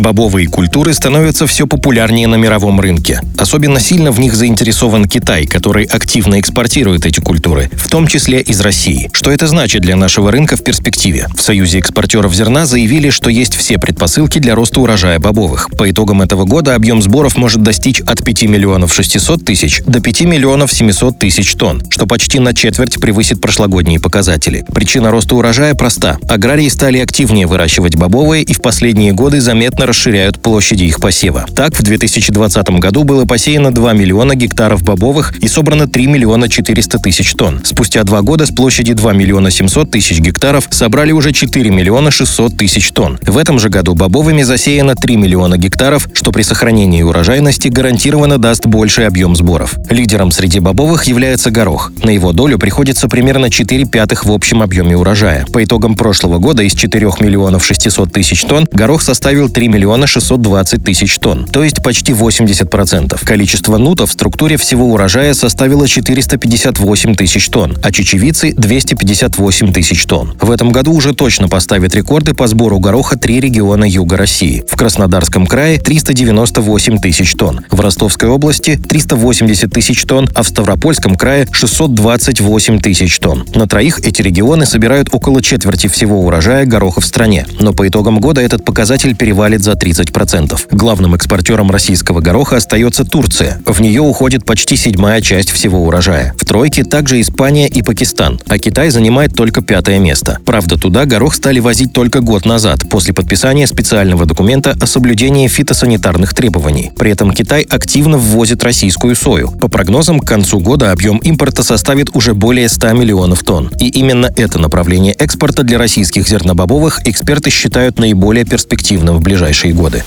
Бобовые 0.00 0.48
культуры 0.48 0.94
становятся 0.94 1.46
все 1.46 1.66
популярнее 1.66 2.26
на 2.26 2.36
мировом 2.36 2.80
рынке. 2.80 3.20
Особенно 3.36 3.78
сильно 3.80 4.10
в 4.10 4.18
них 4.18 4.34
заинтересован 4.34 5.04
Китай, 5.04 5.44
который 5.44 5.84
активно 5.84 6.40
экспортирует 6.40 7.04
эти 7.04 7.20
культуры, 7.20 7.70
в 7.76 7.90
том 7.90 8.06
числе 8.06 8.40
из 8.40 8.62
России. 8.62 9.10
Что 9.12 9.30
это 9.30 9.46
значит 9.46 9.82
для 9.82 9.96
нашего 9.96 10.32
рынка 10.32 10.56
в 10.56 10.64
перспективе? 10.64 11.28
В 11.36 11.42
Союзе 11.42 11.80
экспортеров 11.80 12.34
зерна 12.34 12.64
заявили, 12.64 13.10
что 13.10 13.28
есть 13.28 13.54
все 13.54 13.76
предпосылки 13.76 14.38
для 14.38 14.54
роста 14.54 14.80
урожая 14.80 15.18
бобовых. 15.18 15.68
По 15.76 15.90
итогам 15.90 16.22
этого 16.22 16.46
года 16.46 16.74
объем 16.74 17.02
сборов 17.02 17.36
может 17.36 17.62
достичь 17.62 18.00
от 18.00 18.24
5 18.24 18.44
миллионов 18.44 18.94
600 18.94 19.44
тысяч 19.44 19.82
до 19.86 20.00
5 20.00 20.22
миллионов 20.22 20.72
700 20.72 21.18
тысяч 21.18 21.54
тонн, 21.56 21.82
что 21.90 22.06
почти 22.06 22.38
на 22.38 22.54
четверть 22.54 22.98
превысит 22.98 23.42
прошлогодние 23.42 24.00
показатели. 24.00 24.64
Причина 24.72 25.10
роста 25.10 25.36
урожая 25.36 25.74
проста. 25.74 26.16
Аграрии 26.26 26.70
стали 26.70 27.00
активнее 27.00 27.46
выращивать 27.46 27.96
бобовые 27.96 28.44
и 28.44 28.54
в 28.54 28.62
последние 28.62 29.12
годы 29.12 29.42
заметно 29.42 29.89
расширяют 29.90 30.40
площади 30.40 30.84
их 30.84 31.00
посева. 31.00 31.46
Так, 31.56 31.74
в 31.74 31.82
2020 31.82 32.70
году 32.78 33.02
было 33.02 33.24
посеяно 33.24 33.74
2 33.74 33.92
миллиона 33.92 34.36
гектаров 34.36 34.84
бобовых 34.84 35.36
и 35.38 35.48
собрано 35.48 35.88
3 35.88 36.06
миллиона 36.06 36.48
400 36.48 36.98
тысяч 36.98 37.32
тонн. 37.34 37.60
Спустя 37.64 38.04
два 38.04 38.22
года 38.22 38.46
с 38.46 38.50
площади 38.50 38.92
2 38.92 39.12
миллиона 39.14 39.50
700 39.50 39.90
тысяч 39.90 40.20
гектаров 40.20 40.68
собрали 40.70 41.10
уже 41.10 41.32
4 41.32 41.70
миллиона 41.70 42.12
600 42.12 42.56
тысяч 42.56 42.92
тонн. 42.92 43.18
В 43.26 43.36
этом 43.36 43.58
же 43.58 43.68
году 43.68 43.96
бобовыми 43.96 44.42
засеяно 44.42 44.94
3 44.94 45.16
миллиона 45.16 45.58
гектаров, 45.58 46.08
что 46.12 46.30
при 46.30 46.42
сохранении 46.42 47.02
урожайности 47.02 47.66
гарантированно 47.66 48.38
даст 48.38 48.66
больший 48.66 49.08
объем 49.08 49.34
сборов. 49.34 49.74
Лидером 49.90 50.30
среди 50.30 50.60
бобовых 50.60 51.04
является 51.04 51.50
горох. 51.50 51.90
На 52.04 52.10
его 52.10 52.32
долю 52.32 52.58
приходится 52.58 53.08
примерно 53.08 53.50
4 53.50 53.86
пятых 53.86 54.24
в 54.24 54.30
общем 54.30 54.62
объеме 54.62 54.96
урожая. 54.96 55.46
По 55.52 55.64
итогам 55.64 55.96
прошлого 55.96 56.38
года 56.38 56.62
из 56.62 56.74
4 56.74 57.10
миллионов 57.18 57.66
600 57.66 58.12
тысяч 58.12 58.42
тонн 58.42 58.68
горох 58.70 59.02
составил 59.02 59.48
3 59.48 59.66
миллиона 59.66 59.79
миллиона 59.80 60.06
620 60.06 60.84
тысяч 60.84 61.18
тонн, 61.18 61.46
то 61.46 61.64
есть 61.64 61.82
почти 61.82 62.12
80%. 62.12 63.18
Количество 63.24 63.78
нутов 63.78 64.10
в 64.10 64.12
структуре 64.12 64.58
всего 64.58 64.92
урожая 64.92 65.32
составило 65.32 65.88
458 65.88 67.14
тысяч 67.14 67.48
тонн, 67.48 67.78
а 67.82 67.90
чечевицы– 67.90 68.52
258 68.56 69.72
тысяч 69.72 70.04
тонн. 70.04 70.34
В 70.38 70.50
этом 70.50 70.70
году 70.70 70.92
уже 70.92 71.14
точно 71.14 71.48
поставят 71.48 71.94
рекорды 71.94 72.34
по 72.34 72.46
сбору 72.46 72.78
гороха 72.78 73.16
три 73.16 73.40
региона 73.40 73.86
юга 73.86 74.18
России. 74.18 74.62
В 74.68 74.76
Краснодарском 74.76 75.46
крае– 75.46 75.78
398 75.80 76.98
тысяч 76.98 77.32
тонн, 77.32 77.60
в 77.70 77.80
Ростовской 77.80 78.28
области– 78.28 78.78
380 78.88 79.72
тысяч 79.72 80.02
тонн, 80.04 80.28
а 80.34 80.42
в 80.42 80.48
Ставропольском 80.48 81.14
крае– 81.14 81.48
628 81.52 82.80
тысяч 82.80 83.18
тонн. 83.18 83.46
На 83.54 83.66
троих 83.66 84.00
эти 84.00 84.20
регионы 84.20 84.66
собирают 84.66 85.08
около 85.12 85.40
четверти 85.40 85.86
всего 85.86 86.20
урожая 86.20 86.66
гороха 86.66 87.00
в 87.00 87.06
стране. 87.06 87.46
Но 87.60 87.72
по 87.72 87.88
итогам 87.88 88.20
года 88.20 88.42
этот 88.42 88.62
показатель 88.62 89.16
перевалит 89.16 89.62
за 89.62 89.69
за 89.70 89.76
30%. 89.76 90.58
Главным 90.72 91.14
экспортером 91.14 91.70
российского 91.70 92.20
гороха 92.20 92.56
остается 92.56 93.04
Турция. 93.04 93.60
В 93.64 93.80
нее 93.80 94.00
уходит 94.00 94.44
почти 94.44 94.76
седьмая 94.76 95.20
часть 95.20 95.50
всего 95.50 95.84
урожая. 95.84 96.34
В 96.36 96.44
тройке 96.44 96.82
также 96.82 97.20
Испания 97.20 97.68
и 97.68 97.82
Пакистан, 97.82 98.40
а 98.48 98.58
Китай 98.58 98.90
занимает 98.90 99.34
только 99.34 99.62
пятое 99.62 100.00
место. 100.00 100.38
Правда, 100.44 100.76
туда 100.76 101.04
горох 101.04 101.34
стали 101.34 101.60
возить 101.60 101.92
только 101.92 102.20
год 102.20 102.46
назад, 102.46 102.88
после 102.88 103.14
подписания 103.14 103.66
специального 103.68 104.26
документа 104.26 104.76
о 104.80 104.86
соблюдении 104.86 105.46
фитосанитарных 105.46 106.34
требований. 106.34 106.90
При 106.96 107.12
этом 107.12 107.30
Китай 107.32 107.62
активно 107.62 108.18
ввозит 108.18 108.64
российскую 108.64 109.14
сою. 109.14 109.52
По 109.52 109.68
прогнозам, 109.68 110.18
к 110.18 110.26
концу 110.26 110.58
года 110.58 110.90
объем 110.90 111.18
импорта 111.18 111.62
составит 111.62 112.16
уже 112.16 112.34
более 112.34 112.68
100 112.68 112.92
миллионов 112.92 113.44
тонн. 113.44 113.70
И 113.78 113.88
именно 113.88 114.32
это 114.36 114.58
направление 114.58 115.12
экспорта 115.12 115.62
для 115.62 115.78
российских 115.78 116.28
зернобобовых 116.28 117.02
эксперты 117.04 117.50
считают 117.50 118.00
наиболее 118.00 118.44
перспективным 118.44 119.18
в 119.18 119.20
ближайшее 119.20 119.49
ближайшие 119.50 119.74
годы. 119.74 120.04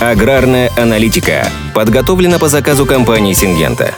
Аграрная 0.00 0.70
аналитика 0.76 1.48
подготовлена 1.74 2.38
по 2.38 2.48
заказу 2.48 2.84
компании 2.84 3.32
«Сингента». 3.32 3.94